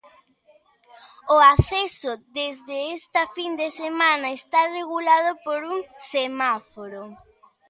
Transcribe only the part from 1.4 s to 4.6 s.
acceso desde esta fin de semana está